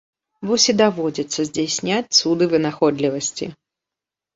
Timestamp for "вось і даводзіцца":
0.51-1.39